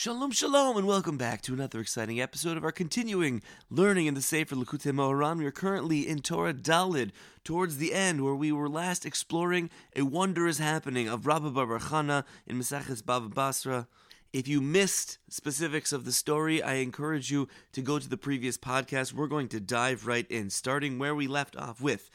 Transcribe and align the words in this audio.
Shalom, 0.00 0.30
shalom, 0.30 0.76
and 0.76 0.86
welcome 0.86 1.18
back 1.18 1.42
to 1.42 1.52
another 1.52 1.80
exciting 1.80 2.20
episode 2.20 2.56
of 2.56 2.62
our 2.62 2.70
continuing 2.70 3.42
learning 3.68 4.06
in 4.06 4.14
the 4.14 4.22
Sefer 4.22 4.54
Likutei 4.54 4.92
Moharan. 4.92 5.38
We 5.38 5.46
are 5.46 5.50
currently 5.50 6.06
in 6.06 6.20
Torah 6.20 6.54
Dalid, 6.54 7.10
towards 7.42 7.78
the 7.78 7.92
end, 7.92 8.22
where 8.22 8.36
we 8.36 8.52
were 8.52 8.68
last 8.68 9.04
exploring 9.04 9.70
a 9.96 10.02
wondrous 10.02 10.58
happening 10.58 11.08
of 11.08 11.26
Rabbi 11.26 11.48
Bar 11.48 11.66
Chana 11.80 12.22
in 12.46 12.60
Maseches 12.60 13.02
Bava 13.02 13.34
Basra. 13.34 13.88
If 14.32 14.46
you 14.46 14.60
missed 14.60 15.18
specifics 15.28 15.92
of 15.92 16.04
the 16.04 16.12
story, 16.12 16.62
I 16.62 16.74
encourage 16.74 17.32
you 17.32 17.48
to 17.72 17.82
go 17.82 17.98
to 17.98 18.08
the 18.08 18.16
previous 18.16 18.56
podcast. 18.56 19.12
We're 19.12 19.26
going 19.26 19.48
to 19.48 19.58
dive 19.58 20.06
right 20.06 20.30
in, 20.30 20.50
starting 20.50 21.00
where 21.00 21.16
we 21.16 21.26
left 21.26 21.56
off 21.56 21.80
with 21.80 22.08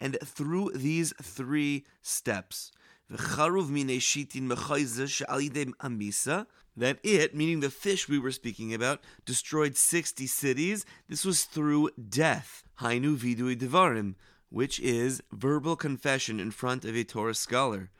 and 0.00 0.18
through 0.24 0.72
these 0.74 1.12
three 1.22 1.84
steps 2.02 2.72
that 6.76 6.98
it, 7.02 7.34
meaning 7.34 7.60
the 7.60 7.70
fish 7.70 8.08
we 8.08 8.18
were 8.18 8.30
speaking 8.30 8.72
about, 8.72 9.00
destroyed 9.24 9.76
60 9.76 10.26
cities. 10.26 10.86
This 11.08 11.24
was 11.24 11.44
through 11.44 11.90
death. 12.08 12.62
Hainu 12.80 13.16
vidui 13.16 13.56
devarim, 13.56 14.14
which 14.48 14.78
is 14.80 15.22
verbal 15.32 15.76
confession 15.76 16.38
in 16.40 16.52
front 16.52 16.84
of 16.84 16.94
a 16.96 17.04
Torah 17.04 17.34
scholar. 17.34 17.90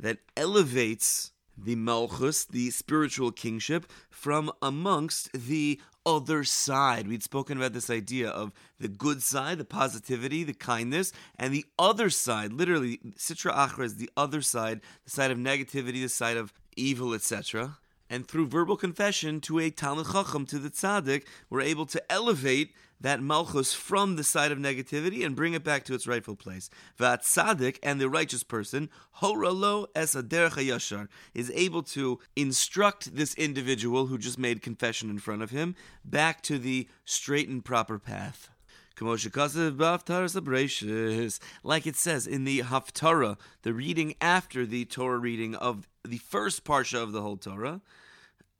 That 0.00 0.18
elevates 0.36 1.32
the 1.56 1.74
malchus, 1.74 2.44
the 2.44 2.70
spiritual 2.70 3.32
kingship, 3.32 3.90
from 4.10 4.52
amongst 4.60 5.32
the 5.32 5.80
other 6.08 6.42
side. 6.42 7.06
We'd 7.06 7.22
spoken 7.22 7.58
about 7.58 7.74
this 7.74 7.90
idea 7.90 8.30
of 8.30 8.50
the 8.80 8.88
good 8.88 9.22
side, 9.22 9.58
the 9.58 9.64
positivity, 9.64 10.42
the 10.42 10.54
kindness, 10.54 11.12
and 11.38 11.52
the 11.52 11.66
other 11.78 12.08
side, 12.08 12.50
literally, 12.52 12.98
Sitra 13.16 13.52
Achra 13.52 13.84
is 13.84 13.96
the 13.96 14.10
other 14.16 14.40
side, 14.40 14.80
the 15.04 15.10
side 15.10 15.30
of 15.30 15.36
negativity, 15.36 16.00
the 16.00 16.08
side 16.08 16.38
of 16.38 16.54
evil, 16.76 17.12
etc. 17.12 17.76
And 18.10 18.26
through 18.26 18.48
verbal 18.48 18.76
confession 18.76 19.40
to 19.42 19.58
a 19.58 19.70
Talmud 19.70 20.06
Chacham, 20.12 20.46
to 20.46 20.58
the 20.58 20.70
Tzaddik, 20.70 21.24
we're 21.50 21.60
able 21.60 21.86
to 21.86 22.12
elevate 22.12 22.74
that 23.00 23.22
malchus 23.22 23.72
from 23.72 24.16
the 24.16 24.24
side 24.24 24.50
of 24.50 24.58
negativity 24.58 25.24
and 25.24 25.36
bring 25.36 25.54
it 25.54 25.64
back 25.64 25.84
to 25.84 25.94
its 25.94 26.06
rightful 26.06 26.36
place. 26.36 26.68
That 26.98 27.22
tzaddik 27.22 27.78
and 27.82 28.00
the 28.00 28.08
righteous 28.08 28.42
person, 28.42 28.90
horalo 29.20 29.86
es 29.94 30.14
yashar, 30.14 31.08
is 31.34 31.52
able 31.54 31.82
to 31.84 32.18
instruct 32.34 33.14
this 33.14 33.34
individual 33.34 34.06
who 34.06 34.18
just 34.18 34.38
made 34.38 34.62
confession 34.62 35.10
in 35.10 35.18
front 35.18 35.42
of 35.42 35.50
him 35.50 35.76
back 36.04 36.42
to 36.42 36.58
the 36.58 36.88
straight 37.04 37.48
and 37.48 37.64
proper 37.64 37.98
path. 37.98 38.50
Like 39.00 39.24
it 41.86 41.96
says 41.96 42.26
in 42.26 42.44
the 42.44 42.60
Haftarah, 42.60 43.36
the 43.62 43.72
reading 43.72 44.14
after 44.20 44.66
the 44.66 44.84
Torah 44.86 45.18
reading 45.18 45.54
of 45.54 45.86
the 46.04 46.18
first 46.18 46.64
parsha 46.64 47.00
of 47.02 47.12
the 47.12 47.22
whole 47.22 47.36
Torah, 47.36 47.80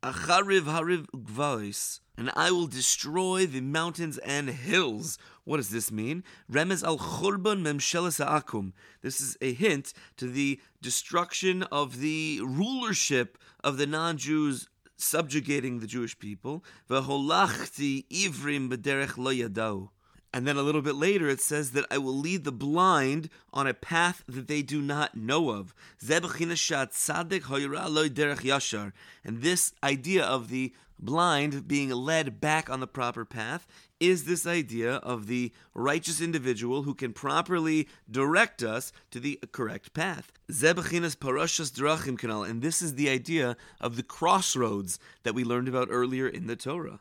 Achariv 0.01 0.61
hariv 0.61 1.07
gvais, 1.07 1.99
and 2.17 2.31
I 2.33 2.51
will 2.51 2.67
destroy 2.67 3.45
the 3.45 3.59
mountains 3.59 4.17
and 4.19 4.49
hills. 4.49 5.17
What 5.43 5.57
does 5.57 5.71
this 5.71 5.91
mean? 5.91 6.23
Remez 6.49 6.83
al 6.85 6.97
churban 6.97 7.61
memsheles 7.61 8.25
akum. 8.25 8.71
This 9.01 9.19
is 9.19 9.35
a 9.41 9.51
hint 9.53 9.93
to 10.15 10.27
the 10.27 10.61
destruction 10.81 11.63
of 11.63 11.99
the 11.99 12.39
rulership 12.43 13.37
of 13.61 13.75
the 13.77 13.87
non-Jews 13.87 14.69
subjugating 14.95 15.79
the 15.79 15.87
Jewish 15.87 16.17
people. 16.17 16.63
Ivrim. 16.89 18.69
And 20.31 20.47
then 20.47 20.57
a 20.57 20.61
little 20.61 20.83
bit 20.83 20.95
later, 20.95 21.27
it 21.27 21.41
says 21.41 21.71
that 21.71 21.85
I 21.89 21.97
will 21.97 22.15
lead 22.15 22.43
the 22.43 22.51
blind 22.51 23.29
on 23.51 23.65
a 23.65 23.73
path 23.73 24.23
that 24.27 24.47
they 24.47 24.61
do 24.61 24.79
not 24.81 25.17
know 25.17 25.49
of. 25.49 25.73
And 29.23 29.41
this 29.41 29.73
idea 29.83 30.23
of 30.23 30.49
the 30.49 30.73
blind 30.99 31.67
being 31.67 31.89
led 31.89 32.41
back 32.41 32.69
on 32.69 32.79
the 32.79 32.87
proper 32.87 33.25
path 33.25 33.65
is 33.99 34.25
this 34.25 34.45
idea 34.45 34.95
of 34.95 35.27
the 35.27 35.51
righteous 35.73 36.21
individual 36.21 36.83
who 36.83 36.93
can 36.93 37.11
properly 37.11 37.87
direct 38.09 38.61
us 38.61 38.93
to 39.11 39.19
the 39.19 39.39
correct 39.51 39.93
path. 39.93 40.31
And 40.47 42.61
this 42.61 42.81
is 42.81 42.95
the 42.95 43.09
idea 43.09 43.57
of 43.81 43.95
the 43.95 44.03
crossroads 44.03 44.99
that 45.23 45.33
we 45.33 45.43
learned 45.43 45.67
about 45.67 45.87
earlier 45.89 46.27
in 46.27 46.47
the 46.47 46.55
Torah. 46.55 46.99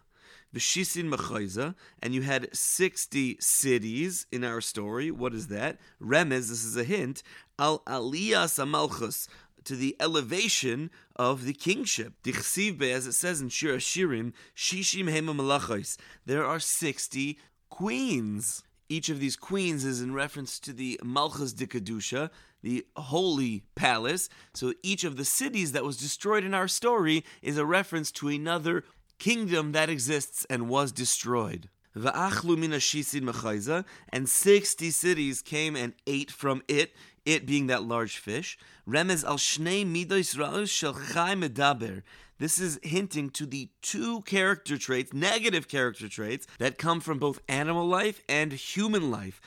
Vishisin 0.55 1.75
and 2.03 2.15
you 2.15 2.23
had 2.23 2.55
60 2.55 3.37
cities 3.41 4.27
in 4.33 4.45
our 4.45 4.61
story. 4.61 5.11
What 5.11 5.35
is 5.35 5.49
that? 5.49 5.79
Remez, 6.01 6.49
this 6.49 6.65
is 6.65 6.77
a 6.77 6.85
hint, 6.85 7.23
Al 7.59 7.81
Aliyas 7.81 8.59
Amalchus, 8.59 9.29
to 9.65 9.77
the 9.77 9.97
elevation 10.01 10.91
of 11.17 11.45
the 11.45 11.53
kingship. 11.53 12.15
Dichsiv 12.23 12.81
as 12.83 13.07
it 13.07 13.13
says 13.13 13.41
in 13.41 13.49
Shir 13.49 13.77
Shirim, 13.77 14.33
Shishim 14.57 15.11
Hema 15.11 15.37
Malachos. 15.37 15.99
There 16.25 16.45
are 16.45 16.61
60 16.61 17.39
queens. 17.69 18.63
Each 18.89 19.11
of 19.11 19.21
these 19.21 19.37
queens 19.37 19.85
is 19.85 20.01
in 20.01 20.15
reference 20.15 20.59
to 20.61 20.73
the 20.73 20.99
Malchus 21.05 21.53
de 21.53 21.67
the 22.63 22.87
holy 22.97 23.63
palace. 23.75 24.29
So 24.55 24.73
each 24.83 25.05
of 25.05 25.17
the 25.17 25.25
cities 25.25 25.73
that 25.73 25.85
was 25.85 25.99
destroyed 25.99 26.45
in 26.45 26.55
our 26.55 26.69
story 26.69 27.25
is 27.43 27.59
a 27.59 27.67
reference 27.67 28.11
to 28.13 28.29
another 28.29 28.85
kingdom 29.19 29.73
that 29.73 29.91
exists 29.91 30.47
and 30.49 30.69
was 30.69 30.93
destroyed. 30.93 31.69
And 34.13 34.29
60 34.29 34.91
cities 34.91 35.43
came 35.43 35.75
and 35.77 35.95
ate 36.07 36.31
from 36.31 36.63
it, 36.69 36.95
it 37.25 37.47
being 37.47 37.67
that 37.67 37.83
large 37.83 38.19
fish. 38.19 38.59
This 42.39 42.61
is 42.61 42.79
hinting 42.85 43.31
to 43.31 43.47
the 43.47 43.69
two 43.83 44.23
character 44.23 44.79
traits, 44.79 45.13
negative 45.13 45.67
character 45.67 46.09
traits, 46.09 46.47
that 46.59 46.79
come 46.79 47.01
from 47.01 47.19
both 47.19 47.41
animal 47.49 47.85
life 47.87 48.23
and 48.29 48.53
human 48.53 49.11
life. 49.11 49.41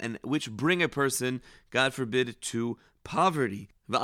And 0.00 0.18
which 0.22 0.50
bring 0.52 0.82
a 0.82 0.88
person, 0.88 1.42
God 1.70 1.94
forbid, 1.94 2.40
to 2.40 2.78
poverty. 3.02 3.70
And 3.88 3.98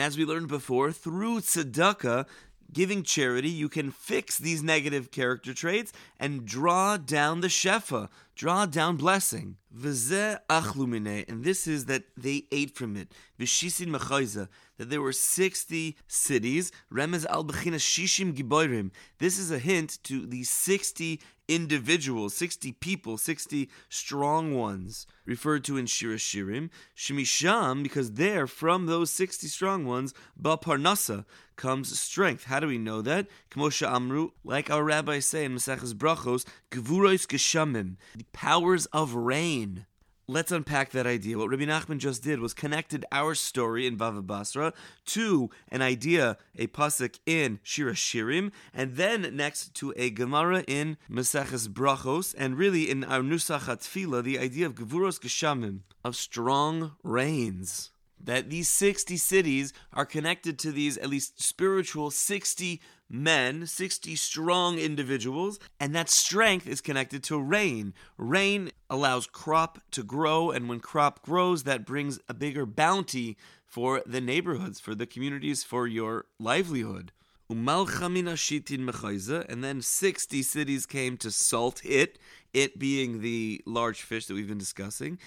as 0.00 0.18
we 0.18 0.24
learned 0.24 0.48
before, 0.48 0.92
through 0.92 1.40
tzedakah, 1.40 2.26
giving 2.72 3.02
charity, 3.02 3.48
you 3.48 3.68
can 3.68 3.90
fix 3.90 4.38
these 4.38 4.62
negative 4.62 5.10
character 5.10 5.54
traits 5.54 5.92
and 6.18 6.44
draw 6.44 6.96
down 6.96 7.40
the 7.40 7.48
shefa, 7.48 8.08
draw 8.34 8.66
down 8.66 8.96
blessing. 8.96 9.56
And 9.72 11.44
this 11.44 11.66
is 11.66 11.86
that 11.86 12.04
they 12.16 12.44
ate 12.52 12.76
from 12.76 12.96
it. 12.96 13.12
That 13.38 14.90
there 14.90 15.02
were 15.02 15.12
60 15.12 15.96
cities. 16.06 16.72
Remez 16.92 17.24
al 17.26 17.44
shishim 17.44 18.34
giborim. 18.34 18.90
This 19.18 19.38
is 19.38 19.50
a 19.50 19.58
hint 19.58 19.98
to 20.04 20.26
the 20.26 20.44
60 20.44 21.20
individuals, 21.48 22.34
60 22.34 22.72
people, 22.72 23.18
60 23.18 23.68
strong 23.88 24.54
ones, 24.54 25.06
referred 25.24 25.64
to 25.64 25.76
in 25.76 25.86
Shira 25.86 26.16
Shirim. 26.16 26.70
Shemisham, 26.96 27.82
because 27.82 28.12
there, 28.12 28.46
from 28.46 28.86
those 28.86 29.10
60 29.10 29.46
strong 29.48 29.84
ones, 29.84 30.14
Baparnasa 30.40 31.24
comes 31.56 31.98
strength. 31.98 32.44
How 32.44 32.60
do 32.60 32.66
we 32.66 32.78
know 32.78 33.02
that? 33.02 33.26
Kmosha 33.50 33.90
Amru, 33.90 34.30
like 34.44 34.70
our 34.70 34.84
rabbis 34.84 35.26
say 35.26 35.44
in 35.44 35.54
Maseches 35.54 35.94
Brachos, 35.94 36.44
Gvurois 36.70 37.26
Geshamim, 37.26 37.96
the 38.14 38.24
powers 38.32 38.86
of 38.86 39.14
rain. 39.14 39.86
Let's 40.28 40.50
unpack 40.50 40.90
that 40.90 41.06
idea. 41.06 41.38
What 41.38 41.50
Rabbi 41.50 41.66
Nachman 41.66 41.98
just 41.98 42.24
did 42.24 42.40
was 42.40 42.52
connected 42.52 43.04
our 43.12 43.36
story 43.36 43.86
in 43.86 43.96
Bava 43.96 44.26
Basra 44.26 44.72
to 45.06 45.50
an 45.68 45.82
idea, 45.82 46.36
a 46.58 46.66
pasuk 46.66 47.20
in 47.26 47.60
Shira 47.62 47.92
Shirim, 47.92 48.50
and 48.74 48.96
then 48.96 49.36
next 49.36 49.72
to 49.74 49.94
a 49.96 50.10
Gemara 50.10 50.64
in 50.66 50.96
Maseches 51.08 51.68
Brachos, 51.68 52.34
and 52.36 52.58
really 52.58 52.90
in 52.90 53.04
our 53.04 53.20
Nusach 53.20 53.68
Tefillah, 53.68 54.24
the 54.24 54.40
idea 54.40 54.66
of 54.66 54.74
Gevuros 54.74 55.20
Geshamim, 55.20 55.82
of 56.02 56.16
strong 56.16 56.96
rains 57.04 57.92
that 58.26 58.50
these 58.50 58.68
60 58.68 59.16
cities 59.16 59.72
are 59.92 60.04
connected 60.04 60.58
to 60.58 60.70
these 60.70 60.98
at 60.98 61.08
least 61.08 61.42
spiritual 61.42 62.10
60 62.10 62.80
men, 63.08 63.66
60 63.66 64.16
strong 64.16 64.78
individuals, 64.78 65.58
and 65.80 65.94
that 65.94 66.10
strength 66.10 66.66
is 66.66 66.80
connected 66.80 67.22
to 67.24 67.40
rain. 67.40 67.94
Rain 68.18 68.70
allows 68.90 69.26
crop 69.26 69.78
to 69.92 70.02
grow, 70.02 70.50
and 70.50 70.68
when 70.68 70.80
crop 70.80 71.22
grows, 71.22 71.62
that 71.62 71.86
brings 71.86 72.18
a 72.28 72.34
bigger 72.34 72.66
bounty 72.66 73.36
for 73.64 74.02
the 74.04 74.20
neighborhoods, 74.20 74.80
for 74.80 74.94
the 74.94 75.06
communities, 75.06 75.62
for 75.62 75.86
your 75.86 76.26
livelihood. 76.38 77.12
And 77.48 79.62
then 79.62 79.80
60 79.80 80.42
cities 80.42 80.84
came 80.84 81.16
to 81.18 81.30
salt 81.30 81.80
it, 81.84 82.18
it 82.52 82.78
being 82.78 83.20
the 83.20 83.62
large 83.66 84.02
fish 84.02 84.26
that 84.26 84.34
we've 84.34 84.48
been 84.48 84.58
discussing. 84.58 85.18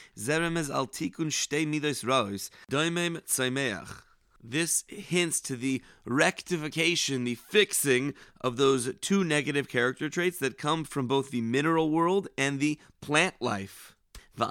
This 4.42 4.86
hints 4.88 5.42
to 5.42 5.58
the 5.58 5.82
rectification, 6.06 7.26
the 7.26 7.36
fixing 7.36 8.14
of 8.40 8.56
those 8.56 8.94
two 9.02 9.24
negative 9.24 9.68
character 9.68 10.10
traits 10.10 10.40
that 10.40 10.58
come 10.58 10.86
from 10.86 11.08
both 11.08 11.30
the 11.30 11.42
mineral 11.42 11.92
world 11.92 12.30
and 12.38 12.60
the 12.60 12.80
plant 13.02 13.36
life. 13.42 13.96
This 14.40 14.48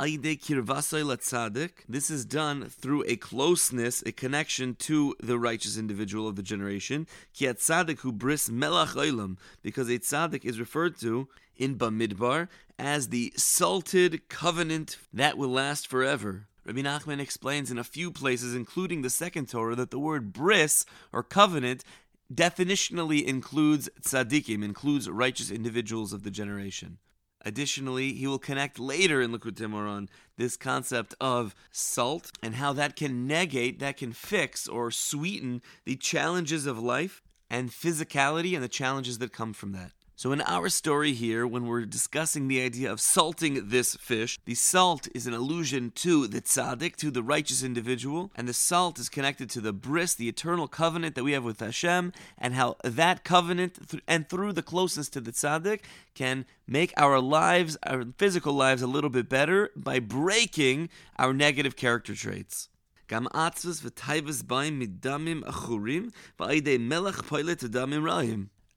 is 2.10 2.26
done 2.26 2.68
through 2.68 3.04
a 3.06 3.16
closeness, 3.16 4.02
a 4.04 4.12
connection 4.12 4.74
to 4.74 5.16
the 5.18 5.38
righteous 5.38 5.78
individual 5.78 6.28
of 6.28 6.36
the 6.36 6.42
generation. 6.42 7.06
Who 7.38 8.12
bris 8.12 8.50
melach 8.50 9.36
Because 9.62 9.88
a 9.88 9.98
tzaddik 9.98 10.44
is 10.44 10.60
referred 10.60 11.00
to 11.00 11.28
in 11.56 11.78
Bamidbar 11.78 12.48
as 12.78 13.08
the 13.08 13.32
salted 13.34 14.28
covenant 14.28 14.98
that 15.14 15.38
will 15.38 15.48
last 15.48 15.86
forever. 15.86 16.48
Rabbi 16.66 16.82
Nachman 16.82 17.18
explains 17.18 17.70
in 17.70 17.78
a 17.78 17.84
few 17.84 18.10
places, 18.10 18.54
including 18.54 19.00
the 19.00 19.08
second 19.08 19.48
Torah, 19.48 19.76
that 19.76 19.90
the 19.90 19.98
word 19.98 20.34
bris, 20.34 20.84
or 21.14 21.22
covenant, 21.22 21.82
definitionally 22.30 23.24
includes 23.24 23.88
tzaddikim, 24.02 24.62
includes 24.62 25.08
righteous 25.08 25.50
individuals 25.50 26.12
of 26.12 26.24
the 26.24 26.30
generation. 26.30 26.98
Additionally, 27.44 28.14
he 28.14 28.26
will 28.26 28.38
connect 28.38 28.78
later 28.78 29.22
in 29.22 29.32
Likutei 29.32 29.70
Moharan 29.70 30.08
this 30.36 30.56
concept 30.56 31.14
of 31.20 31.54
salt 31.70 32.32
and 32.42 32.56
how 32.56 32.72
that 32.72 32.96
can 32.96 33.26
negate, 33.26 33.78
that 33.78 33.96
can 33.96 34.12
fix 34.12 34.66
or 34.66 34.90
sweeten 34.90 35.62
the 35.84 35.96
challenges 35.96 36.66
of 36.66 36.78
life 36.78 37.22
and 37.48 37.70
physicality 37.70 38.54
and 38.54 38.62
the 38.62 38.68
challenges 38.68 39.18
that 39.18 39.32
come 39.32 39.52
from 39.52 39.72
that. 39.72 39.92
So, 40.18 40.32
in 40.32 40.40
our 40.40 40.68
story 40.68 41.12
here, 41.12 41.46
when 41.46 41.66
we're 41.68 41.84
discussing 41.84 42.48
the 42.48 42.60
idea 42.60 42.90
of 42.90 43.00
salting 43.00 43.68
this 43.68 43.94
fish, 43.94 44.36
the 44.46 44.56
salt 44.56 45.06
is 45.14 45.28
an 45.28 45.32
allusion 45.32 45.92
to 45.94 46.26
the 46.26 46.40
tzaddik, 46.40 46.96
to 46.96 47.12
the 47.12 47.22
righteous 47.22 47.62
individual, 47.62 48.32
and 48.34 48.48
the 48.48 48.52
salt 48.52 48.98
is 48.98 49.08
connected 49.08 49.48
to 49.50 49.60
the 49.60 49.72
bris, 49.72 50.16
the 50.16 50.28
eternal 50.28 50.66
covenant 50.66 51.14
that 51.14 51.22
we 51.22 51.34
have 51.34 51.44
with 51.44 51.60
Hashem, 51.60 52.12
and 52.36 52.54
how 52.54 52.74
that 52.82 53.22
covenant 53.22 54.00
and 54.08 54.28
through 54.28 54.54
the 54.54 54.60
closeness 54.60 55.08
to 55.10 55.20
the 55.20 55.30
tzaddik 55.30 55.82
can 56.14 56.46
make 56.66 56.92
our 56.96 57.20
lives, 57.20 57.78
our 57.84 58.04
physical 58.18 58.54
lives, 58.54 58.82
a 58.82 58.88
little 58.88 59.10
bit 59.10 59.28
better 59.28 59.70
by 59.76 60.00
breaking 60.00 60.88
our 61.16 61.32
negative 61.32 61.76
character 61.76 62.16
traits. 62.16 62.68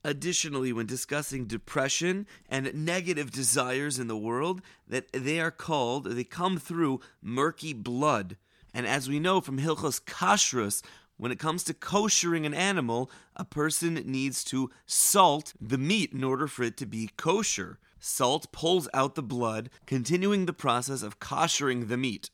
Additionally, 0.04 0.74
when 0.74 0.88
discussing 0.88 1.46
depression 1.46 2.26
and 2.50 2.74
negative 2.74 3.32
desires 3.32 4.00
in 4.00 4.08
the 4.08 4.18
world, 4.18 4.62
that 4.88 5.12
they 5.14 5.40
are 5.40 5.52
called, 5.52 6.06
they 6.06 6.24
come 6.24 6.58
through 6.58 7.02
murky 7.22 7.74
blood. 7.74 8.38
And 8.74 8.88
as 8.88 9.08
we 9.08 9.20
know 9.20 9.42
from 9.42 9.60
Hilchos 9.60 10.02
Kashrus, 10.02 10.82
when 11.18 11.32
it 11.32 11.38
comes 11.38 11.64
to 11.66 11.76
koshering 11.76 12.48
an 12.48 12.54
animal, 12.56 13.12
a 13.36 13.46
person 13.46 13.94
needs 13.94 14.44
to 14.46 14.72
salt 14.88 15.54
the 15.62 15.78
meat 15.78 16.14
in 16.14 16.24
order 16.24 16.48
for 16.48 16.64
it 16.64 16.78
to 16.78 16.88
be 16.88 17.12
kosher. 17.16 17.78
Salt 18.00 18.52
pulls 18.52 18.90
out 18.96 19.14
the 19.14 19.22
blood, 19.22 19.70
continuing 19.86 20.48
the 20.48 20.54
process 20.54 21.04
of 21.04 21.20
koshering 21.20 21.90
the 21.90 21.98
meat. 21.98 22.32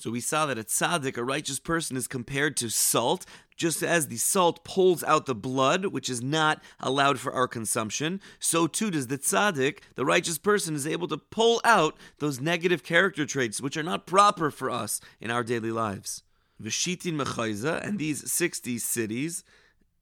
So 0.00 0.10
we 0.10 0.20
saw 0.20 0.46
that 0.46 0.58
a 0.58 0.64
tzaddik, 0.64 1.18
a 1.18 1.22
righteous 1.22 1.58
person, 1.58 1.94
is 1.94 2.08
compared 2.08 2.56
to 2.56 2.70
salt, 2.70 3.26
just 3.54 3.82
as 3.82 4.06
the 4.06 4.16
salt 4.16 4.64
pulls 4.64 5.04
out 5.04 5.26
the 5.26 5.34
blood, 5.34 5.84
which 5.84 6.08
is 6.08 6.22
not 6.22 6.62
allowed 6.80 7.20
for 7.20 7.34
our 7.34 7.46
consumption, 7.46 8.18
so 8.38 8.66
too 8.66 8.90
does 8.90 9.08
the 9.08 9.18
tzaddik, 9.18 9.80
the 9.96 10.06
righteous 10.06 10.38
person, 10.38 10.74
is 10.74 10.86
able 10.86 11.06
to 11.08 11.18
pull 11.18 11.60
out 11.64 11.98
those 12.18 12.40
negative 12.40 12.82
character 12.82 13.26
traits 13.26 13.60
which 13.60 13.76
are 13.76 13.82
not 13.82 14.06
proper 14.06 14.50
for 14.50 14.70
us 14.70 15.02
in 15.20 15.30
our 15.30 15.44
daily 15.44 15.70
lives. 15.70 16.22
Vishitin 16.62 17.20
Mechaiza, 17.22 17.86
and 17.86 17.98
these 17.98 18.32
60 18.32 18.78
cities, 18.78 19.44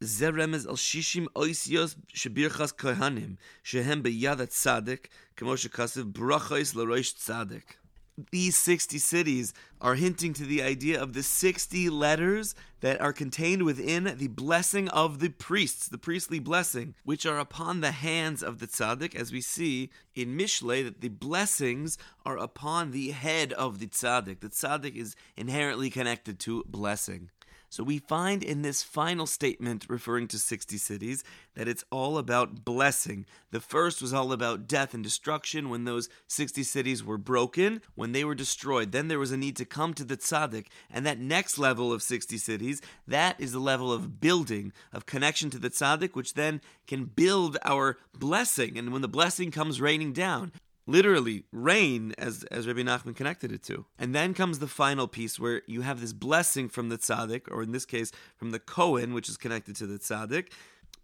Zeremez 0.01 0.65
al 0.65 0.77
Shishim 0.77 1.27
Oisios 1.35 1.97
Shabirchas 2.15 2.73
Kohanim, 2.73 3.37
Shehem 3.65 4.05
Beyad 4.05 4.39
Tzadik, 4.47 5.07
Kemoshe 5.37 5.69
Kasev 5.69 6.13
Brachos 6.13 6.73
Laroish 6.77 7.17
Tzadik 7.17 7.79
these 8.31 8.57
60 8.59 8.99
cities 8.99 9.55
are 9.81 9.95
hinting 9.95 10.33
to 10.35 10.45
the 10.45 10.63
idea 10.63 11.01
of 11.01 11.13
the 11.13 11.23
60 11.23 11.89
letters 11.89 12.55
that 12.81 13.01
are 13.01 13.13
contained 13.13 13.63
within 13.63 14.15
the 14.17 14.29
blessing 14.29 14.89
of 14.89 15.21
the 15.21 15.29
priests, 15.29 15.89
the 15.89 15.99
priestly 15.99 16.39
blessing, 16.39 16.95
which 17.05 17.25
are 17.25 17.39
upon 17.39 17.81
the 17.81 17.93
hands 17.93 18.43
of 18.43 18.59
the 18.59 18.67
tzaddik, 18.67 19.15
as 19.15 19.33
we 19.33 19.41
see 19.41 19.91
in 20.15 20.37
Mishle 20.37 20.85
that 20.85 21.01
the 21.01 21.09
blessings 21.09 21.97
are 22.27 22.37
upon 22.37 22.91
the 22.91 23.11
head 23.11 23.53
of 23.53 23.79
the 23.79 23.87
tzaddik. 23.87 24.41
The 24.41 24.49
tzaddik 24.49 24.97
is 24.97 25.15
inherently 25.37 25.91
connected 25.91 26.41
to 26.41 26.65
blessing. 26.67 27.31
So 27.71 27.85
we 27.85 27.99
find 27.99 28.43
in 28.43 28.63
this 28.63 28.83
final 28.83 29.27
statement, 29.27 29.87
referring 29.89 30.27
to 30.29 30.39
60 30.39 30.79
cities, 30.79 31.23
that 31.55 31.69
it's 31.69 31.85
all 31.91 32.17
about 32.17 32.65
blessing. 32.65 33.27
The 33.51 33.61
first 33.61 34.01
was 34.01 34.15
all 34.15 34.33
about 34.33 34.67
death 34.67 34.95
and 34.95 35.05
destruction 35.05 35.69
when 35.69 35.85
those 35.85 36.09
60 36.29 36.63
cities 36.63 37.05
were 37.05 37.19
broken, 37.19 37.83
when 37.95 38.13
they 38.13 38.25
were 38.25 38.35
destroyed. 38.35 38.93
Then 38.93 39.09
there 39.09 39.19
was 39.19 39.33
a 39.33 39.37
need 39.37 39.57
to 39.57 39.65
come 39.67 39.93
to 39.95 40.05
the 40.05 40.17
tzaddik. 40.17 40.67
And 40.91 41.05
that 41.05 41.19
next 41.19 41.59
level 41.59 41.93
of 41.93 42.03
60 42.03 42.39
cities, 42.39 42.81
that 43.07 43.39
is 43.39 43.53
the 43.53 43.59
level 43.59 43.93
of 43.93 44.21
building, 44.21 44.73
of 44.93 45.05
connection 45.05 45.51
to 45.51 45.59
the 45.59 45.71
tzaddik, 45.71 46.15
which 46.15 46.35
then 46.35 46.63
can 46.87 47.05
build 47.05 47.59
our 47.65 47.99
blessing. 48.19 48.79
And 48.79 48.93
when 48.93 49.03
the 49.03 49.09
blessing 49.09 49.51
comes 49.51 49.81
raining 49.81 50.15
down, 50.15 50.53
literally 50.89 51.45
rain 51.53 52.15
as 52.19 52.43
as 52.51 52.67
Rabbi 52.67 52.81
Nachman 52.81 53.15
connected 53.15 53.53
it 53.53 53.63
to. 53.65 53.85
And 53.99 54.15
then 54.15 54.35
comes 54.35 54.59
the 54.59 54.67
final 54.67 55.07
piece 55.07 55.39
where 55.39 55.63
you 55.67 55.83
have 55.83 56.01
this 56.01 56.13
blessing 56.13 56.69
from 56.69 56.89
the 56.89 56.99
tzaddik, 56.99 57.43
or 57.49 57.63
in 57.63 57.71
this 57.71 57.85
case 57.85 58.11
from 58.37 58.51
the 58.51 58.59
Kohen, 58.59 59.15
which 59.15 59.29
is 59.29 59.37
connected 59.37 59.77
to 59.77 59.87
the 59.87 59.99
tzaddik. 59.99 60.49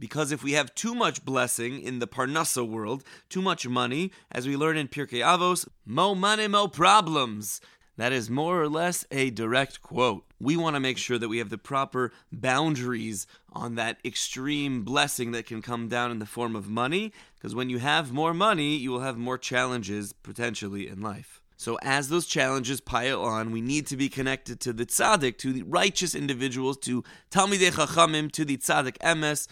Because 0.00 0.32
if 0.32 0.42
we 0.42 0.52
have 0.52 0.74
too 0.74 0.94
much 0.94 1.24
blessing 1.24 1.80
in 1.80 2.00
the 2.00 2.08
Parnassa 2.08 2.68
world, 2.68 3.04
too 3.28 3.40
much 3.40 3.68
money, 3.68 4.10
as 4.32 4.48
we 4.48 4.56
learn 4.56 4.76
in 4.76 4.88
Pirkei 4.88 5.22
Avos, 5.22 5.68
mo 5.86 6.16
money, 6.16 6.48
mo 6.48 6.66
problems. 6.66 7.60
That 7.96 8.12
is 8.12 8.28
more 8.28 8.60
or 8.60 8.68
less 8.68 9.06
a 9.10 9.30
direct 9.30 9.80
quote. 9.80 10.24
We 10.40 10.56
want 10.56 10.74
to 10.74 10.80
make 10.80 10.98
sure 10.98 11.18
that 11.18 11.28
we 11.28 11.38
have 11.38 11.50
the 11.50 11.58
proper 11.58 12.12
boundaries 12.32 13.26
on 13.52 13.76
that 13.76 13.98
extreme 14.04 14.82
blessing 14.82 15.30
that 15.32 15.46
can 15.46 15.62
come 15.62 15.88
down 15.88 16.10
in 16.10 16.18
the 16.18 16.26
form 16.26 16.56
of 16.56 16.68
money, 16.68 17.12
because 17.36 17.54
when 17.54 17.70
you 17.70 17.78
have 17.78 18.12
more 18.12 18.34
money, 18.34 18.76
you 18.76 18.90
will 18.90 19.00
have 19.00 19.16
more 19.16 19.38
challenges 19.38 20.12
potentially 20.12 20.88
in 20.88 21.00
life. 21.00 21.40
So, 21.56 21.78
as 21.82 22.08
those 22.08 22.26
challenges 22.26 22.80
pile 22.80 23.22
on, 23.22 23.52
we 23.52 23.60
need 23.60 23.86
to 23.86 23.96
be 23.96 24.08
connected 24.08 24.58
to 24.60 24.72
the 24.72 24.84
tzaddik, 24.84 25.38
to 25.38 25.52
the 25.52 25.62
righteous 25.62 26.16
individuals, 26.16 26.76
to 26.78 27.04
Talmidei 27.30 27.70
Chachamim, 27.70 28.30
to 28.32 28.44
the 28.44 28.56
tzaddik 28.56 28.98
emes, 28.98 29.46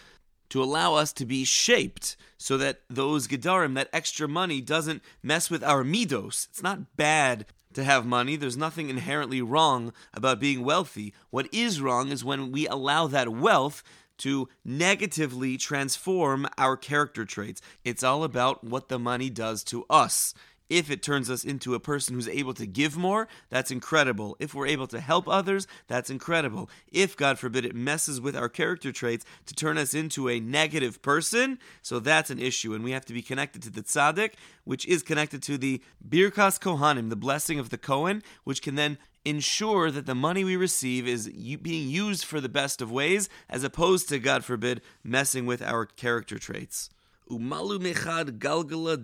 to 0.50 0.62
allow 0.62 0.94
us 0.94 1.12
to 1.14 1.24
be 1.24 1.44
shaped 1.44 2.16
so 2.36 2.58
that 2.58 2.80
those 2.90 3.28
gedarim, 3.28 3.74
that 3.74 3.88
extra 3.92 4.26
money, 4.26 4.60
doesn't 4.60 5.00
mess 5.22 5.48
with 5.48 5.62
our 5.62 5.84
midos. 5.84 6.48
It's 6.50 6.62
not 6.62 6.96
bad 6.96 7.46
to 7.74 7.84
have 7.84 8.06
money. 8.06 8.36
There's 8.36 8.56
nothing 8.56 8.88
inherently 8.90 9.42
wrong 9.42 9.92
about 10.14 10.40
being 10.40 10.64
wealthy. 10.64 11.14
What 11.30 11.48
is 11.52 11.80
wrong 11.80 12.10
is 12.10 12.24
when 12.24 12.52
we 12.52 12.66
allow 12.66 13.06
that 13.08 13.28
wealth 13.28 13.82
to 14.18 14.48
negatively 14.64 15.56
transform 15.56 16.46
our 16.56 16.76
character 16.76 17.24
traits. 17.24 17.60
It's 17.84 18.02
all 18.02 18.22
about 18.22 18.62
what 18.62 18.88
the 18.88 18.98
money 18.98 19.30
does 19.30 19.64
to 19.64 19.84
us. 19.90 20.34
If 20.72 20.90
it 20.90 21.02
turns 21.02 21.28
us 21.28 21.44
into 21.44 21.74
a 21.74 21.80
person 21.80 22.14
who's 22.14 22.28
able 22.28 22.54
to 22.54 22.64
give 22.64 22.96
more, 22.96 23.28
that's 23.50 23.70
incredible. 23.70 24.38
If 24.40 24.54
we're 24.54 24.68
able 24.68 24.86
to 24.86 25.00
help 25.00 25.28
others, 25.28 25.66
that's 25.86 26.08
incredible. 26.08 26.70
If, 26.90 27.14
God 27.14 27.38
forbid, 27.38 27.66
it 27.66 27.74
messes 27.74 28.22
with 28.22 28.34
our 28.34 28.48
character 28.48 28.90
traits 28.90 29.26
to 29.44 29.54
turn 29.54 29.76
us 29.76 29.92
into 29.92 30.30
a 30.30 30.40
negative 30.40 31.02
person, 31.02 31.58
so 31.82 31.98
that's 31.98 32.30
an 32.30 32.38
issue. 32.38 32.72
And 32.72 32.82
we 32.82 32.92
have 32.92 33.04
to 33.04 33.12
be 33.12 33.20
connected 33.20 33.60
to 33.64 33.70
the 33.70 33.82
tzaddik, 33.82 34.32
which 34.64 34.86
is 34.86 35.02
connected 35.02 35.42
to 35.42 35.58
the 35.58 35.82
birkas 36.08 36.58
kohanim, 36.58 37.10
the 37.10 37.16
blessing 37.16 37.58
of 37.58 37.68
the 37.68 37.76
Kohen, 37.76 38.22
which 38.44 38.62
can 38.62 38.74
then 38.74 38.96
ensure 39.26 39.90
that 39.90 40.06
the 40.06 40.14
money 40.14 40.42
we 40.42 40.56
receive 40.56 41.06
is 41.06 41.28
being 41.28 41.90
used 41.90 42.24
for 42.24 42.40
the 42.40 42.48
best 42.48 42.80
of 42.80 42.90
ways, 42.90 43.28
as 43.50 43.62
opposed 43.62 44.08
to, 44.08 44.18
God 44.18 44.42
forbid, 44.42 44.80
messing 45.04 45.44
with 45.44 45.60
our 45.60 45.84
character 45.84 46.38
traits. 46.38 46.88
Umalu 47.32 47.78
mechad 47.78 48.38
galgala 48.38 48.98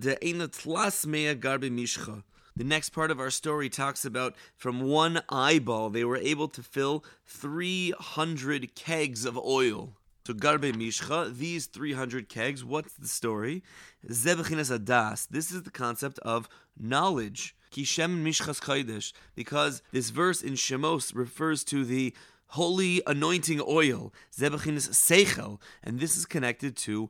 mishcha. 1.71 2.23
The 2.55 2.63
next 2.63 2.89
part 2.89 3.09
of 3.09 3.19
our 3.19 3.31
story 3.31 3.69
talks 3.69 4.05
about 4.05 4.35
from 4.55 4.81
one 4.81 5.23
eyeball 5.29 5.89
they 5.89 6.05
were 6.05 6.17
able 6.17 6.47
to 6.49 6.61
fill 6.61 7.03
300 7.25 8.75
kegs 8.75 9.25
of 9.25 9.35
oil. 9.35 9.95
So 10.27 10.35
garbe 10.35 10.71
mishcha, 10.73 11.35
these 11.35 11.65
300 11.65 12.29
kegs, 12.29 12.63
what's 12.63 12.93
the 12.93 13.07
story? 13.07 13.63
Zebechinas 14.07 14.77
adas. 14.77 15.27
This 15.27 15.51
is 15.51 15.63
the 15.63 15.71
concept 15.71 16.19
of 16.19 16.47
knowledge. 16.79 17.55
Kishem 17.71 18.23
mishchas 18.23 18.61
chaydesh, 18.61 19.11
because 19.33 19.81
this 19.91 20.11
verse 20.11 20.43
in 20.43 20.53
Shemos 20.53 21.15
refers 21.15 21.63
to 21.63 21.83
the 21.83 22.13
holy 22.49 23.01
anointing 23.07 23.61
oil, 23.67 24.13
zebechinas 24.35 24.89
seichel, 24.89 25.59
and 25.83 25.99
this 25.99 26.15
is 26.15 26.25
connected 26.25 26.75
to 26.75 27.09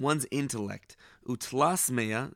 one's 0.00 0.26
intellect. 0.30 0.96
Utlas 1.28 1.90
mea, 1.90 2.30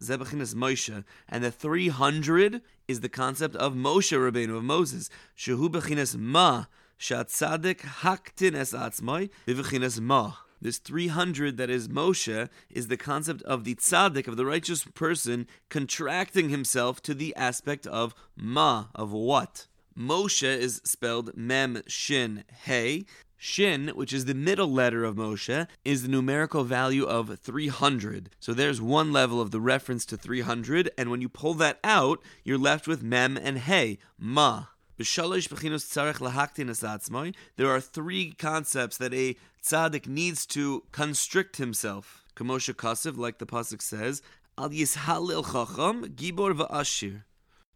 Moshe, 0.54 1.04
and 1.28 1.42
the 1.42 1.50
300 1.50 2.62
is 2.86 3.00
the 3.00 3.08
concept 3.08 3.56
of 3.56 3.74
Moshe 3.74 4.16
Rabbeinu, 4.16 4.58
of 4.58 4.64
Moses. 4.64 5.10
Shehu 5.36 5.68
bechinas 5.68 6.16
ma, 6.16 6.66
shatzadik 7.00 7.80
haktin 7.80 8.54
es 8.54 8.72
atzmai, 8.72 9.30
bechinas 9.46 10.00
ma. 10.00 10.34
This 10.60 10.78
300 10.78 11.56
that 11.56 11.68
is 11.68 11.88
Moshe 11.88 12.48
is 12.70 12.88
the 12.88 12.96
concept 12.96 13.42
of 13.42 13.64
the 13.64 13.74
tzaddik, 13.74 14.28
of 14.28 14.36
the 14.36 14.46
righteous 14.46 14.84
person, 14.84 15.46
contracting 15.68 16.48
himself 16.48 17.02
to 17.02 17.14
the 17.14 17.34
aspect 17.36 17.86
of 17.86 18.14
ma, 18.36 18.86
of 18.94 19.12
what. 19.12 19.66
Moshe 19.98 20.42
is 20.42 20.80
spelled 20.84 21.36
mem 21.36 21.82
shin 21.86 22.44
hey. 22.64 23.04
Shin, 23.46 23.88
which 23.88 24.14
is 24.14 24.24
the 24.24 24.32
middle 24.32 24.72
letter 24.72 25.04
of 25.04 25.16
Moshe, 25.16 25.68
is 25.84 26.00
the 26.00 26.08
numerical 26.08 26.64
value 26.64 27.04
of 27.04 27.38
300. 27.38 28.30
So 28.40 28.54
there's 28.54 28.80
one 28.80 29.12
level 29.12 29.38
of 29.38 29.50
the 29.50 29.60
reference 29.60 30.06
to 30.06 30.16
300, 30.16 30.90
and 30.96 31.10
when 31.10 31.20
you 31.20 31.28
pull 31.28 31.52
that 31.54 31.78
out, 31.84 32.22
you're 32.42 32.56
left 32.56 32.88
with 32.88 33.02
mem 33.02 33.36
and 33.36 33.58
hey, 33.58 33.98
ma. 34.18 34.68
There 34.96 35.04
are 37.70 37.80
three 37.80 38.32
concepts 38.32 38.96
that 38.96 39.12
a 39.12 39.36
tzaddik 39.62 40.06
needs 40.06 40.46
to 40.46 40.84
constrict 40.90 41.58
himself. 41.58 42.24
Kamosha 42.34 42.72
Kasev, 42.72 43.18
like 43.18 43.36
the 43.36 43.46
pasuk 43.46 43.82
says, 43.82 44.22
Al 44.56 44.70
Yishalil 44.70 45.44
Chacham 45.52 46.14
Gibor 46.14 46.54
Va'ashir. 46.56 47.24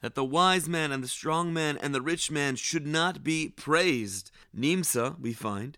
That 0.00 0.14
the 0.14 0.24
wise 0.24 0.68
man 0.68 0.92
and 0.92 1.02
the 1.02 1.08
strong 1.08 1.52
man 1.52 1.76
and 1.76 1.94
the 1.94 2.00
rich 2.00 2.30
man 2.30 2.54
should 2.56 2.86
not 2.86 3.24
be 3.24 3.48
praised. 3.48 4.30
Nimsa, 4.56 5.18
we 5.20 5.32
find, 5.32 5.76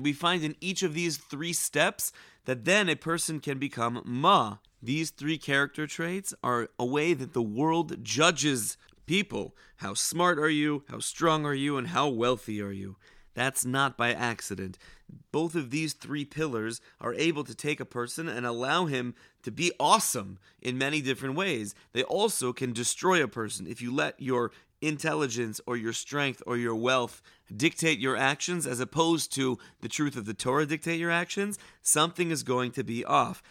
we 0.00 0.12
find 0.12 0.44
in 0.44 0.56
each 0.60 0.82
of 0.82 0.94
these 0.94 1.16
three 1.16 1.52
steps 1.52 2.12
that 2.44 2.64
then 2.64 2.88
a 2.88 2.96
person 2.96 3.40
can 3.40 3.58
become 3.58 4.02
ma. 4.04 4.58
These 4.82 5.10
three 5.10 5.38
character 5.38 5.86
traits 5.86 6.32
are 6.44 6.68
a 6.78 6.86
way 6.86 7.12
that 7.12 7.32
the 7.32 7.42
world 7.42 8.04
judges 8.04 8.76
people. 9.06 9.56
How 9.76 9.94
smart 9.94 10.38
are 10.38 10.48
you? 10.48 10.84
How 10.88 11.00
strong 11.00 11.44
are 11.44 11.54
you? 11.54 11.76
And 11.76 11.88
how 11.88 12.08
wealthy 12.08 12.60
are 12.62 12.72
you? 12.72 12.96
That's 13.34 13.64
not 13.64 13.96
by 13.98 14.12
accident. 14.12 14.78
Both 15.32 15.54
of 15.54 15.70
these 15.70 15.92
three 15.92 16.24
pillars 16.24 16.80
are 17.00 17.14
able 17.14 17.44
to 17.44 17.54
take 17.54 17.80
a 17.80 17.84
person 17.84 18.28
and 18.28 18.46
allow 18.46 18.86
him 18.86 19.14
to 19.42 19.50
be 19.50 19.72
awesome 19.78 20.38
in 20.60 20.78
many 20.78 21.00
different 21.00 21.36
ways. 21.36 21.74
They 21.92 22.02
also 22.02 22.52
can 22.52 22.72
destroy 22.72 23.22
a 23.22 23.28
person 23.28 23.66
if 23.66 23.82
you 23.82 23.94
let 23.94 24.20
your 24.20 24.50
intelligence 24.80 25.60
or 25.66 25.76
your 25.76 25.92
strength 25.92 26.42
or 26.46 26.56
your 26.56 26.74
wealth 26.74 27.22
dictate 27.54 27.98
your 27.98 28.16
actions 28.16 28.66
as 28.66 28.80
opposed 28.80 29.32
to 29.34 29.58
the 29.80 29.88
truth 29.88 30.16
of 30.16 30.26
the 30.26 30.34
Torah 30.34 30.66
dictate 30.66 31.00
your 31.00 31.10
actions, 31.10 31.58
something 31.82 32.30
is 32.30 32.42
going 32.42 32.72
to 32.72 32.84
be 32.84 33.04
off. 33.04 33.42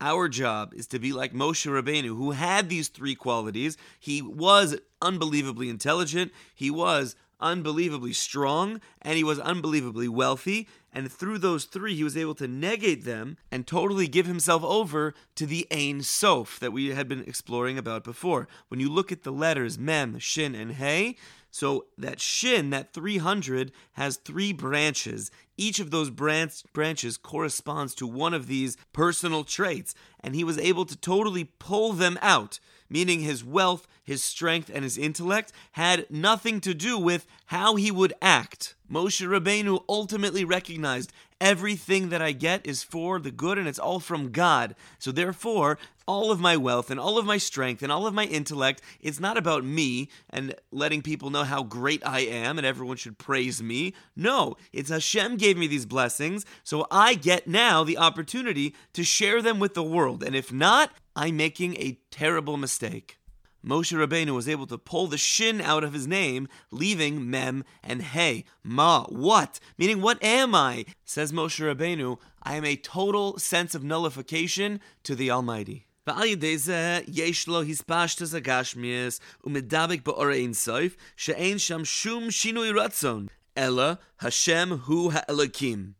Our 0.00 0.28
job 0.28 0.74
is 0.74 0.86
to 0.88 0.98
be 0.98 1.12
like 1.12 1.32
Moshe 1.32 1.70
Rabbeinu, 1.70 2.16
who 2.16 2.32
had 2.32 2.68
these 2.68 2.88
three 2.88 3.14
qualities. 3.14 3.76
He 3.98 4.20
was 4.20 4.76
unbelievably 5.00 5.68
intelligent, 5.68 6.32
he 6.54 6.70
was 6.70 7.16
unbelievably 7.44 8.14
strong, 8.14 8.80
and 9.02 9.16
he 9.16 9.22
was 9.22 9.38
unbelievably 9.38 10.08
wealthy. 10.08 10.66
And 10.92 11.12
through 11.12 11.38
those 11.38 11.64
three, 11.66 11.94
he 11.94 12.02
was 12.02 12.16
able 12.16 12.34
to 12.36 12.48
negate 12.48 13.04
them 13.04 13.36
and 13.50 13.66
totally 13.66 14.08
give 14.08 14.26
himself 14.26 14.64
over 14.64 15.14
to 15.36 15.46
the 15.46 15.66
Ein 15.70 16.02
Sof 16.02 16.58
that 16.60 16.72
we 16.72 16.88
had 16.88 17.08
been 17.08 17.24
exploring 17.24 17.78
about 17.78 18.02
before. 18.02 18.48
When 18.68 18.80
you 18.80 18.90
look 18.90 19.12
at 19.12 19.22
the 19.22 19.32
letters 19.32 19.78
Mem, 19.78 20.18
Shin, 20.18 20.54
and 20.54 20.72
Hey, 20.72 21.16
so 21.50 21.86
that 21.98 22.20
Shin, 22.20 22.70
that 22.70 22.92
300, 22.92 23.70
has 23.92 24.16
three 24.16 24.52
branches. 24.52 25.30
Each 25.56 25.78
of 25.78 25.92
those 25.92 26.10
branch, 26.10 26.62
branches 26.72 27.16
corresponds 27.16 27.94
to 27.96 28.06
one 28.06 28.34
of 28.34 28.48
these 28.48 28.76
personal 28.92 29.44
traits, 29.44 29.94
and 30.20 30.34
he 30.34 30.42
was 30.42 30.58
able 30.58 30.84
to 30.84 30.96
totally 30.96 31.44
pull 31.44 31.92
them 31.92 32.18
out 32.22 32.58
meaning 32.94 33.18
his 33.18 33.42
wealth, 33.42 33.88
his 34.04 34.22
strength, 34.22 34.70
and 34.72 34.84
his 34.84 34.96
intellect, 34.96 35.52
had 35.72 36.06
nothing 36.08 36.60
to 36.60 36.72
do 36.72 36.96
with 36.96 37.26
how 37.46 37.74
he 37.74 37.90
would 37.90 38.12
act. 38.22 38.76
Moshe 38.88 39.26
Rabbeinu 39.26 39.82
ultimately 39.88 40.44
recognized 40.44 41.12
everything 41.40 42.10
that 42.10 42.22
I 42.22 42.30
get 42.30 42.64
is 42.64 42.84
for 42.84 43.18
the 43.18 43.32
good 43.32 43.58
and 43.58 43.66
it's 43.66 43.80
all 43.80 43.98
from 43.98 44.30
God. 44.30 44.76
So 45.00 45.10
therefore, 45.10 45.76
all 46.06 46.30
of 46.30 46.38
my 46.38 46.56
wealth 46.56 46.88
and 46.88 47.00
all 47.00 47.18
of 47.18 47.26
my 47.26 47.36
strength 47.36 47.82
and 47.82 47.90
all 47.90 48.06
of 48.06 48.14
my 48.14 48.26
intellect, 48.26 48.80
it's 49.00 49.18
not 49.18 49.36
about 49.36 49.64
me 49.64 50.08
and 50.30 50.54
letting 50.70 51.02
people 51.02 51.30
know 51.30 51.42
how 51.42 51.64
great 51.64 52.06
I 52.06 52.20
am 52.20 52.58
and 52.58 52.66
everyone 52.66 52.96
should 52.96 53.18
praise 53.18 53.60
me. 53.60 53.92
No, 54.14 54.56
it's 54.72 54.90
Hashem 54.90 55.36
gave 55.36 55.56
me 55.56 55.66
these 55.66 55.86
blessings, 55.86 56.46
so 56.62 56.86
I 56.92 57.14
get 57.14 57.48
now 57.48 57.82
the 57.82 57.98
opportunity 57.98 58.72
to 58.92 59.02
share 59.02 59.42
them 59.42 59.58
with 59.58 59.74
the 59.74 59.82
world. 59.82 60.22
And 60.22 60.36
if 60.36 60.52
not, 60.52 60.92
I'm 61.15 61.37
making 61.37 61.75
a 61.75 61.99
terrible 62.11 62.57
mistake. 62.57 63.19
Moshe 63.65 63.93
Rabbeinu 63.93 64.33
was 64.33 64.47
able 64.47 64.67
to 64.67 64.77
pull 64.77 65.07
the 65.07 65.17
shin 65.17 65.59
out 65.59 65.83
of 65.83 65.93
his 65.93 66.07
name, 66.07 66.47
leaving 66.71 67.29
mem 67.29 67.65
and 67.83 68.01
hey, 68.01 68.45
ma, 68.63 69.03
what? 69.09 69.59
Meaning, 69.77 70.01
what 70.01 70.23
am 70.23 70.55
I? 70.55 70.85
Says 71.03 71.33
Moshe 71.33 71.59
Rabbeinu, 71.59 72.17
I 72.41 72.55
am 72.55 72.63
a 72.63 72.77
total 72.77 73.37
sense 73.37 73.75
of 73.75 73.83
nullification 73.83 74.79
to 75.03 75.15
the 75.15 75.29
Almighty. 75.29 75.85
ועל 76.07 76.27
ידי 76.27 76.57
זה 76.57 76.99
יש 77.07 77.47
לו 77.47 77.61
הספשטס 77.61 78.33
הגשמיאס 78.33 79.19
ומדבק 79.43 80.05
באור 80.05 80.31
אינסוף 80.31 80.95
שאין 81.17 81.57
שם 81.57 81.85
שום 81.85 82.31
שינוי 82.31 82.71
רצון, 82.71 83.27
אלא 83.57 83.83
השם 84.21 84.69
הוא 84.85 85.11
האלוקים. 85.13 85.91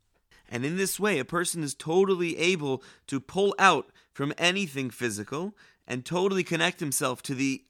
And 0.52 0.66
in 0.66 0.78
this 0.78 1.00
way, 1.00 1.20
a 1.20 1.26
person 1.26 1.62
is 1.62 1.76
totally 1.76 2.38
able 2.38 2.82
to 3.08 3.20
pull 3.20 3.54
out 3.60 3.92
from 4.15 4.33
anything 4.39 4.89
physical 4.89 5.55
and 5.87 6.05
totally 6.05 6.43
connect 6.43 6.81
himself 6.81 7.23
to 7.25 7.35
the 7.35 7.63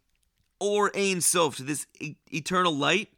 or 0.61 0.93
Ein 0.97 1.21
Sof, 1.21 1.57
to 1.57 1.65
this 1.65 1.87
e- 1.99 2.15
eternal 2.33 2.75
light. 2.75 3.09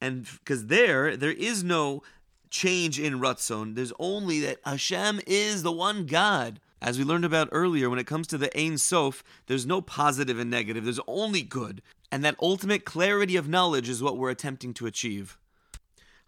And 0.00 0.26
because 0.40 0.66
there, 0.66 1.16
there 1.16 1.30
is 1.30 1.62
no 1.62 2.02
change 2.50 2.98
in 2.98 3.20
Ratzon. 3.20 3.76
There's 3.76 3.92
only 4.00 4.40
that 4.40 4.58
Hashem 4.64 5.20
is 5.26 5.62
the 5.62 5.72
one 5.72 6.06
God. 6.06 6.58
As 6.80 6.98
we 6.98 7.04
learned 7.04 7.24
about 7.24 7.48
earlier, 7.52 7.88
when 7.88 8.00
it 8.00 8.08
comes 8.08 8.26
to 8.28 8.38
the 8.38 8.50
Ein 8.58 8.76
Sof, 8.76 9.22
there's 9.46 9.64
no 9.64 9.80
positive 9.80 10.38
and 10.40 10.50
negative, 10.50 10.82
there's 10.82 10.98
only 11.06 11.42
good. 11.42 11.80
And 12.10 12.24
that 12.24 12.34
ultimate 12.42 12.84
clarity 12.84 13.36
of 13.36 13.48
knowledge 13.48 13.88
is 13.88 14.02
what 14.02 14.18
we're 14.18 14.30
attempting 14.30 14.74
to 14.74 14.86
achieve. 14.86 15.38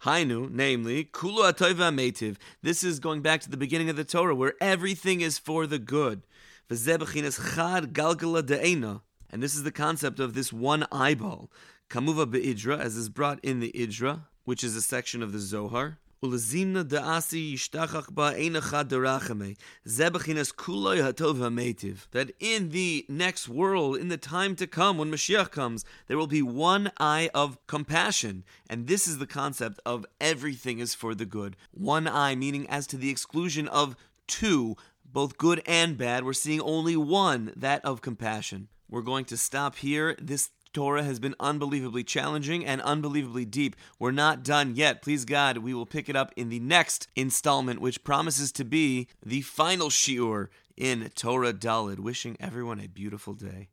Hainu, 0.05 0.51
namely, 0.51 1.03
Kulu 1.03 1.41
Atoiva 1.41 1.91
Metiv. 1.91 2.37
This 2.61 2.83
is 2.83 2.99
going 2.99 3.23
back 3.23 3.41
to 3.41 3.49
the 3.49 3.57
beginning 3.57 3.89
of 3.89 3.95
the 3.95 4.03
Torah, 4.03 4.35
where 4.35 4.53
everything 4.61 5.21
is 5.21 5.39
for 5.39 5.65
the 5.65 5.79
good. 5.79 6.21
Chad 6.69 7.01
Galgala 7.01 8.43
De'ena. 8.43 9.01
And 9.31 9.41
this 9.41 9.55
is 9.55 9.63
the 9.63 9.71
concept 9.71 10.19
of 10.19 10.35
this 10.35 10.53
one 10.53 10.85
eyeball. 10.91 11.51
Kamuva 11.89 12.29
be'idra, 12.29 12.79
as 12.79 12.95
is 12.95 13.09
brought 13.09 13.43
in 13.43 13.59
the 13.59 13.71
Idra, 13.75 14.25
which 14.43 14.63
is 14.63 14.75
a 14.75 14.81
section 14.81 15.23
of 15.23 15.31
the 15.31 15.39
Zohar. 15.39 15.97
Ulazimna 16.25 16.83
da'asi 16.83 17.53
yishtachach 17.53 18.13
ba 18.13 18.33
einachad 18.33 18.85
derachame. 18.85 19.57
Zebachinas 19.87 20.53
kuloi 20.53 20.97
hatov 20.97 21.35
hametiv. 21.35 22.09
That 22.11 22.31
in 22.39 22.69
the 22.69 23.05
next 23.07 23.47
world, 23.47 23.97
in 23.97 24.07
the 24.07 24.17
time 24.17 24.55
to 24.55 24.65
come, 24.65 24.97
when 24.97 25.11
Mashiach 25.11 25.51
comes, 25.51 25.85
there 26.07 26.17
will 26.17 26.27
be 26.27 26.41
one 26.41 26.91
eye 26.99 27.29
of 27.33 27.59
compassion. 27.67 28.43
And 28.69 28.87
this 28.87 29.07
is 29.07 29.19
the 29.19 29.27
concept 29.27 29.79
of 29.85 30.05
everything 30.19 30.79
is 30.79 30.95
for 30.95 31.13
the 31.13 31.25
good. 31.25 31.55
One 31.71 32.07
eye, 32.07 32.35
meaning 32.35 32.67
as 32.69 32.87
to 32.87 32.97
the 32.97 33.09
exclusion 33.09 33.67
of 33.67 33.95
two, 34.27 34.75
both 35.05 35.37
good 35.37 35.61
and 35.65 35.97
bad. 35.97 36.25
We're 36.25 36.33
seeing 36.33 36.61
only 36.61 36.97
one, 36.97 37.53
that 37.55 37.85
of 37.85 38.01
compassion. 38.01 38.69
We're 38.89 39.01
going 39.01 39.25
to 39.25 39.37
stop 39.37 39.77
here. 39.77 40.15
This 40.21 40.49
Torah 40.75 41.03
has 41.03 41.19
been 41.19 41.35
unbelievably 41.39 42.03
challenging 42.03 42.65
and 42.65 42.81
unbelievably 42.81 43.45
deep. 43.45 43.77
We're 43.97 44.11
not 44.11 44.43
done 44.43 44.75
yet. 44.75 45.01
Please 45.01 45.23
God, 45.23 45.59
we 45.59 45.73
will 45.73 45.85
pick 45.85 46.09
it 46.09 46.17
up 46.17 46.33
in 46.35 46.49
the 46.49 46.59
next 46.59 47.07
installment, 47.15 47.79
which 47.79 48.03
promises 48.03 48.51
to 48.51 48.65
be 48.65 49.07
the 49.25 49.39
final 49.39 49.87
shiur 49.87 50.49
in 50.75 51.09
Torah 51.15 51.53
Dalid. 51.53 51.99
Wishing 51.99 52.35
everyone 52.41 52.81
a 52.81 52.89
beautiful 52.89 53.33
day. 53.33 53.69